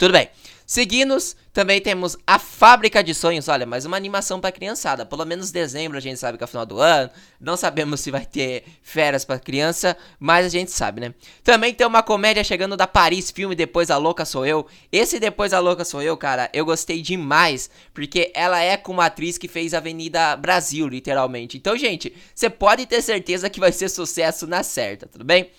Tudo 0.00 0.12
bem. 0.12 0.30
Seguindo, 0.64 1.14
também 1.52 1.78
temos 1.78 2.16
a 2.26 2.38
Fábrica 2.38 3.04
de 3.04 3.12
Sonhos. 3.12 3.48
Olha, 3.48 3.66
mais 3.66 3.84
uma 3.84 3.98
animação 3.98 4.40
para 4.40 4.50
criançada. 4.50 5.04
Pelo 5.04 5.26
menos 5.26 5.50
dezembro 5.50 5.98
a 5.98 6.00
gente 6.00 6.18
sabe 6.18 6.38
que 6.38 6.44
é 6.44 6.46
o 6.46 6.48
final 6.48 6.64
do 6.64 6.80
ano. 6.80 7.10
Não 7.38 7.54
sabemos 7.54 8.00
se 8.00 8.10
vai 8.10 8.24
ter 8.24 8.64
férias 8.82 9.26
para 9.26 9.38
criança, 9.38 9.94
mas 10.18 10.46
a 10.46 10.48
gente 10.48 10.70
sabe, 10.70 11.02
né? 11.02 11.14
Também 11.44 11.74
tem 11.74 11.86
uma 11.86 12.02
comédia 12.02 12.42
chegando 12.42 12.78
da 12.78 12.86
Paris 12.86 13.30
Filme 13.30 13.54
Depois 13.54 13.90
a 13.90 13.98
Louca 13.98 14.24
Sou 14.24 14.46
Eu. 14.46 14.66
Esse 14.90 15.20
Depois 15.20 15.52
a 15.52 15.58
Louca 15.58 15.84
Sou 15.84 16.00
Eu, 16.00 16.16
cara, 16.16 16.48
eu 16.54 16.64
gostei 16.64 17.02
demais, 17.02 17.68
porque 17.92 18.32
ela 18.34 18.58
é 18.58 18.78
com 18.78 18.92
uma 18.92 19.04
atriz 19.04 19.36
que 19.36 19.48
fez 19.48 19.74
Avenida 19.74 20.34
Brasil, 20.34 20.88
literalmente. 20.88 21.58
Então, 21.58 21.76
gente, 21.76 22.10
você 22.34 22.48
pode 22.48 22.86
ter 22.86 23.02
certeza 23.02 23.50
que 23.50 23.60
vai 23.60 23.70
ser 23.70 23.90
sucesso 23.90 24.46
na 24.46 24.62
certa, 24.62 25.06
tudo 25.06 25.26
bem? 25.26 25.50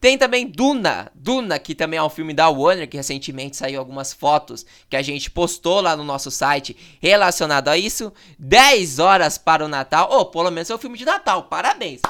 Tem 0.00 0.16
também 0.16 0.46
Duna, 0.46 1.10
Duna, 1.14 1.58
que 1.58 1.74
também 1.74 1.98
é 1.98 2.02
um 2.02 2.08
filme 2.08 2.32
da 2.32 2.48
Warner, 2.48 2.88
que 2.88 2.96
recentemente 2.96 3.56
saiu 3.56 3.80
algumas 3.80 4.12
fotos 4.12 4.64
que 4.88 4.96
a 4.96 5.02
gente 5.02 5.30
postou 5.30 5.80
lá 5.80 5.96
no 5.96 6.04
nosso 6.04 6.30
site 6.30 6.76
relacionado 7.00 7.68
a 7.68 7.76
isso. 7.76 8.12
10 8.38 9.00
horas 9.00 9.36
para 9.36 9.64
o 9.64 9.68
Natal, 9.68 10.08
ou 10.10 10.20
oh, 10.20 10.26
pelo 10.26 10.50
menos 10.50 10.70
é 10.70 10.74
um 10.74 10.78
filme 10.78 10.96
de 10.96 11.04
Natal, 11.04 11.44
parabéns! 11.44 12.00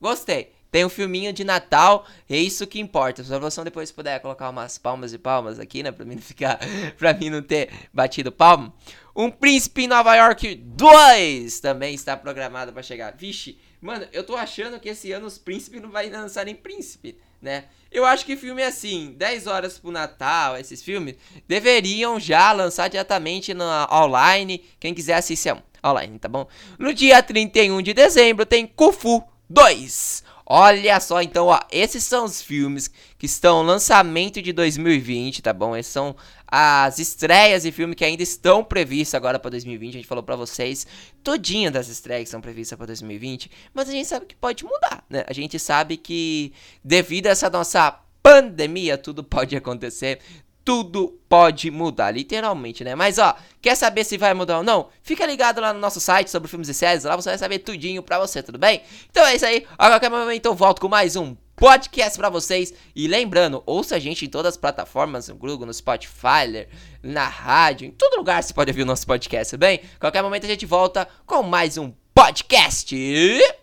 Gostei. 0.00 0.52
Tem 0.70 0.84
um 0.84 0.88
filminho 0.88 1.32
de 1.32 1.42
Natal, 1.42 2.06
é 2.28 2.36
isso 2.36 2.66
que 2.66 2.78
importa. 2.78 3.24
Se 3.24 3.38
você 3.38 3.64
depois 3.64 3.90
puder 3.90 4.20
colocar 4.20 4.48
umas 4.50 4.78
palmas 4.78 5.12
e 5.12 5.18
palmas 5.18 5.58
aqui, 5.58 5.82
né, 5.82 5.90
pra 5.90 6.04
mim 6.04 6.14
não 6.14 6.22
ficar, 6.22 6.60
pra 6.96 7.12
mim 7.12 7.28
não 7.28 7.42
ter 7.42 7.70
batido 7.92 8.30
palmo. 8.30 8.72
Um 9.14 9.30
Príncipe 9.30 9.82
em 9.82 9.88
Nova 9.88 10.14
York 10.14 10.54
2 10.54 11.58
também 11.58 11.94
está 11.94 12.16
programado 12.16 12.72
para 12.72 12.82
chegar. 12.82 13.12
Vixe, 13.16 13.58
Mano, 13.80 14.06
eu 14.12 14.22
tô 14.22 14.36
achando 14.36 14.78
que 14.78 14.90
esse 14.90 15.10
ano 15.10 15.26
os 15.26 15.38
príncipes 15.38 15.80
não 15.80 15.90
vai 15.90 16.10
lançar 16.10 16.44
nem 16.44 16.54
príncipe, 16.54 17.16
né? 17.40 17.64
Eu 17.90 18.04
acho 18.04 18.26
que 18.26 18.36
filme 18.36 18.62
assim, 18.62 19.14
10 19.16 19.46
horas 19.46 19.78
pro 19.78 19.90
Natal, 19.90 20.56
esses 20.58 20.82
filmes, 20.82 21.16
deveriam 21.48 22.20
já 22.20 22.52
lançar 22.52 22.88
diretamente 22.88 23.54
na 23.54 23.88
online. 23.90 24.64
Quem 24.78 24.92
quiser 24.92 25.14
assistir 25.14 25.56
online, 25.84 26.18
tá 26.18 26.28
bom? 26.28 26.46
No 26.78 26.92
dia 26.92 27.22
31 27.22 27.80
de 27.80 27.94
dezembro 27.94 28.44
tem 28.44 28.66
Kufu 28.66 29.24
2. 29.48 30.24
Olha 30.52 30.98
só, 30.98 31.22
então, 31.22 31.46
ó, 31.46 31.60
esses 31.70 32.02
são 32.02 32.24
os 32.24 32.42
filmes 32.42 32.90
que 33.16 33.24
estão 33.24 33.62
lançamento 33.62 34.42
de 34.42 34.52
2020, 34.52 35.42
tá 35.42 35.52
bom? 35.52 35.76
Esses 35.76 35.92
são 35.92 36.16
as 36.50 36.98
estreias 36.98 37.62
de 37.62 37.70
filme 37.70 37.94
que 37.94 38.04
ainda 38.04 38.22
estão 38.22 38.64
previstas 38.64 39.14
agora 39.14 39.38
para 39.38 39.50
2020. 39.52 39.94
A 39.94 39.98
gente 39.98 40.08
falou 40.08 40.24
para 40.24 40.36
vocês 40.36 40.86
todinha 41.22 41.70
das 41.70 41.88
estreias 41.88 42.22
que 42.22 42.28
estão 42.28 42.40
previstas 42.40 42.76
para 42.76 42.86
2020, 42.86 43.50
mas 43.72 43.88
a 43.88 43.92
gente 43.92 44.08
sabe 44.08 44.26
que 44.26 44.34
pode 44.34 44.64
mudar, 44.64 45.04
né? 45.08 45.24
A 45.26 45.32
gente 45.32 45.58
sabe 45.58 45.96
que 45.96 46.52
devido 46.82 47.28
a 47.28 47.30
essa 47.30 47.48
nossa 47.48 47.98
pandemia, 48.22 48.98
tudo 48.98 49.22
pode 49.22 49.56
acontecer 49.56 50.18
tudo 50.64 51.18
pode 51.28 51.70
mudar, 51.70 52.10
literalmente, 52.10 52.84
né? 52.84 52.94
Mas 52.94 53.18
ó, 53.18 53.34
quer 53.60 53.74
saber 53.74 54.04
se 54.04 54.18
vai 54.18 54.34
mudar 54.34 54.58
ou 54.58 54.62
não? 54.62 54.88
Fica 55.02 55.26
ligado 55.26 55.60
lá 55.60 55.72
no 55.72 55.80
nosso 55.80 56.00
site 56.00 56.30
sobre 56.30 56.48
filmes 56.48 56.68
e 56.68 56.74
séries, 56.74 57.04
lá 57.04 57.16
você 57.16 57.30
vai 57.30 57.38
saber 57.38 57.60
tudinho 57.60 58.02
pra 58.02 58.18
você, 58.18 58.42
tudo 58.42 58.58
bem? 58.58 58.82
Então 59.10 59.26
é 59.26 59.34
isso 59.34 59.46
aí, 59.46 59.66
a 59.78 59.88
qualquer 59.88 60.10
momento 60.10 60.46
eu 60.46 60.54
volto 60.54 60.80
com 60.80 60.88
mais 60.88 61.16
um 61.16 61.34
podcast 61.60 62.18
pra 62.18 62.30
vocês. 62.30 62.72
E 62.96 63.06
lembrando, 63.06 63.62
ouça 63.66 63.96
a 63.96 63.98
gente 63.98 64.24
em 64.24 64.28
todas 64.28 64.54
as 64.54 64.56
plataformas, 64.56 65.28
no 65.28 65.36
Google, 65.36 65.66
no 65.66 65.74
Spotify, 65.74 66.66
na 67.02 67.28
rádio, 67.28 67.86
em 67.86 67.90
todo 67.90 68.16
lugar 68.16 68.42
você 68.42 68.54
pode 68.54 68.70
ouvir 68.70 68.82
o 68.82 68.86
nosso 68.86 69.06
podcast, 69.06 69.56
bem? 69.58 69.80
Qualquer 70.00 70.22
momento 70.22 70.46
a 70.46 70.48
gente 70.48 70.64
volta 70.64 71.06
com 71.26 71.42
mais 71.42 71.76
um 71.76 71.92
podcast. 72.14 73.59